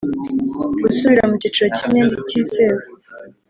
[0.83, 2.83] gusubira mu cyiciro cy imyenda itizewe